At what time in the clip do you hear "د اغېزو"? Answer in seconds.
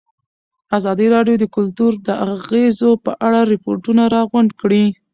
2.07-2.91